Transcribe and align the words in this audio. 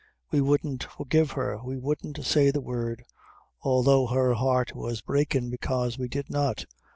We 0.31 0.41
wouldn't 0.41 0.83
forgive 0.83 1.33
her; 1.33 1.59
we 1.63 1.77
wouldn't 1.77 2.25
say 2.25 2.49
the 2.49 2.59
word, 2.59 3.03
although 3.61 4.07
her 4.07 4.33
heart 4.33 4.75
was 4.75 5.01
breakin' 5.01 5.51
bekaise 5.51 5.99
we 5.99 6.07
did 6.07 6.27
not. 6.27 6.65